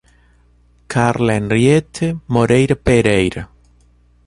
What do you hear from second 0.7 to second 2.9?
Carla Henriete Moreira